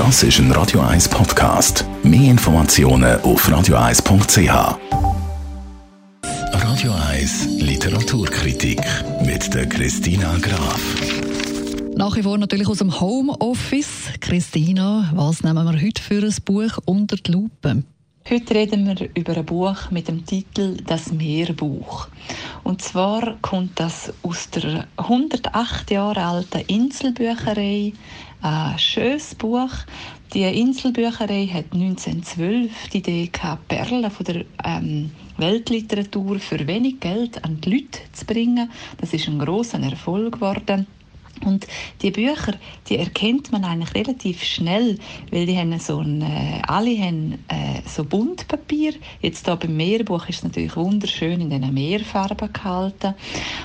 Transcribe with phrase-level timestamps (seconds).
[0.00, 1.84] Das ist ein Radio 1 Podcast.
[2.02, 4.78] Mehr Informationen auf radio1.ch.
[6.54, 8.80] Radio 1 Literaturkritik
[9.26, 10.80] mit der Christina Graf.
[11.96, 14.08] Nach wie vor natürlich aus dem Homeoffice.
[14.20, 17.84] Christina, was nehmen wir heute für ein Buch unter die Lupe?
[18.32, 22.06] Heute reden wir über ein Buch mit dem Titel Das Meerbuch.
[22.62, 27.92] Und zwar kommt das aus der 108 Jahre alten Inselbücherei.
[28.40, 29.72] Ein schönes Buch.
[30.32, 37.44] Die Inselbücherei hat 1912 die Idee gehabt, Perlen von der ähm, Weltliteratur für wenig Geld
[37.44, 38.70] an die Leute zu bringen.
[38.98, 40.86] Das ist ein großer Erfolg geworden.
[41.44, 41.66] Und
[42.02, 42.54] die Bücher,
[42.88, 44.98] die erkennt man eigentlich relativ schnell,
[45.30, 48.94] weil die haben so ein, äh, alle haben äh, so Buntpapier.
[49.22, 53.14] Jetzt da beim Meerbuch ist es natürlich wunderschön in diesen Meerfarben gehalten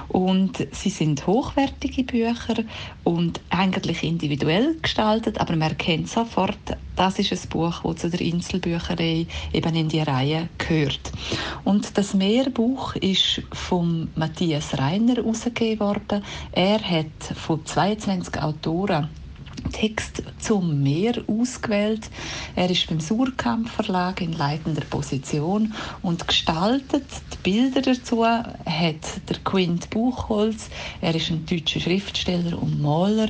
[0.08, 2.64] und sie sind hochwertige Bücher
[3.04, 8.22] und eigentlich individuell gestaltet, aber man erkennt sofort, das ist ein Buch, das zu der
[8.22, 11.12] Inselbücherei eben in die Reihe gehört.
[11.64, 16.24] Und das Meerbuch ist von Matthias Reiner herausgegeben worden.
[16.52, 19.10] Er hat von 22 Autoren
[19.76, 22.10] Text zum Meer ausgewählt.
[22.56, 29.38] Er ist beim Surkamp Verlag in leitender Position und gestaltet die Bilder dazu hat der
[29.44, 30.70] Quint Buchholz.
[31.02, 33.30] Er ist ein deutscher Schriftsteller und Maler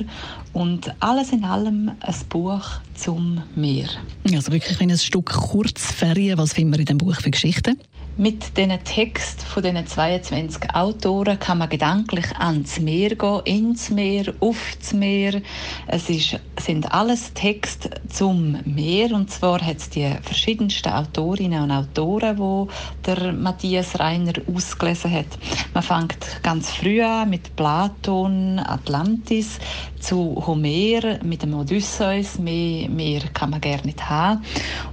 [0.52, 3.88] und alles in allem ein Buch zum Meer.
[4.32, 6.38] Also wirklich ein Stück Kurzferien.
[6.38, 7.76] Was finden wir in dem Buch für Geschichten?
[8.18, 14.32] Mit diesen Text von diesen 22 Autoren kann man gedanklich ans Meer gehen, ins Meer,
[14.40, 15.42] aufs Meer.
[15.86, 21.70] Es ist, sind alles Texte zum Meer und zwar hat es die verschiedensten Autorinnen und
[21.70, 22.68] Autoren, wo
[23.04, 25.38] der Matthias Reiner ausgelesen hat.
[25.74, 29.58] Man fängt ganz früh an mit Platon, Atlantis,
[30.00, 32.38] zu Homer mit dem Odysseus.
[32.38, 34.42] Mehr, mehr kann man gerne nicht haben.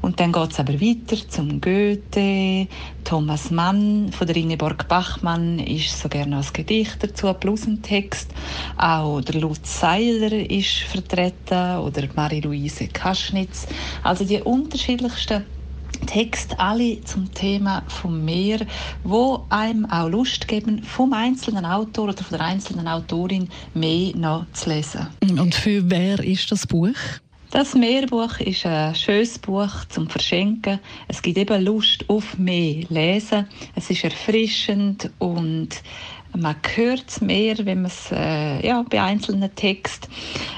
[0.01, 2.67] Und dann geht es aber weiter zum Goethe,
[3.03, 8.31] Thomas Mann von der Ingeborg Bachmann ist so gerne als Gedicht dazu, plus ein Text.
[8.77, 13.67] Auch der Lutz Seiler ist vertreten oder Marie-Louise Kaschnitz.
[14.03, 15.45] Also die unterschiedlichsten
[16.05, 18.65] Text alle zum Thema vom Meer,
[19.03, 24.45] wo einem auch Lust geben, vom einzelnen Autor oder von der einzelnen Autorin mehr noch
[24.53, 25.07] zu lesen.
[25.21, 26.95] Und für wer ist das Buch?
[27.53, 30.79] Das Meerbuch ist ein schönes Buch zum Verschenken.
[31.07, 33.47] Es gibt eben Lust auf mehr Lesen.
[33.75, 35.69] Es ist erfrischend und
[36.37, 40.11] man hört es mehr, wenn man es äh, ja, bei einzelnen Texten.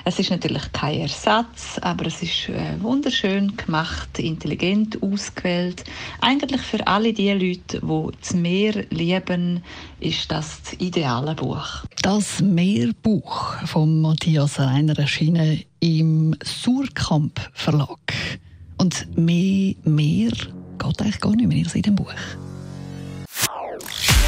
[0.06, 5.84] Es ist natürlich kein Ersatz, aber es ist äh, wunderschön gemacht, intelligent ausgewählt.
[6.22, 9.64] Eigentlich für alle die Leute, die das Meer lieben,
[10.00, 11.84] ist das das ideale Buch.
[12.02, 18.14] Das Meerbuch von Matthias Reiner erschienen im Surkamp Verlag.
[18.78, 22.14] Und mehr, mehr geht eigentlich gar nicht mehr in diesem Buch.